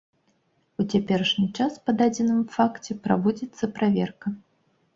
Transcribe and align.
У 0.83 0.85
цяперашні 0.93 1.45
час 1.59 1.77
па 1.85 1.91
дадзеным 2.01 2.41
факце 2.57 2.99
праводзіцца 3.07 3.73
праверка. 3.79 4.27